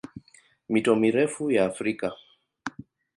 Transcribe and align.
Mito 0.69 0.95
mirefu 0.95 1.51
ya 1.51 1.65
Afrika 1.65 2.13